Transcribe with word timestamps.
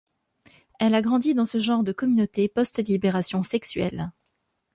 Elle 0.79 0.95
a 0.95 1.03
grandi 1.03 1.35
dans 1.35 1.45
ce 1.45 1.59
genre 1.59 1.83
de 1.83 1.91
communauté 1.91 2.47
post-libération 2.49 3.43
sexuelle. 3.43 4.11